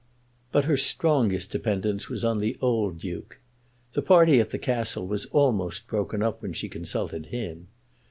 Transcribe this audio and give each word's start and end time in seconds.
But 0.51 0.63
her 0.63 0.77
strongest 0.77 1.51
dependence 1.51 2.09
was 2.09 2.25
on 2.25 2.39
the 2.39 2.57
old 2.59 2.97
Duke. 2.97 3.37
The 3.93 4.01
party 4.01 4.39
at 4.39 4.49
the 4.49 4.57
Castle 4.57 5.05
was 5.05 5.27
almost 5.27 5.85
broken 5.85 6.23
up 6.23 6.41
when 6.41 6.53
she 6.53 6.69
consulted 6.69 7.27
him. 7.27 7.67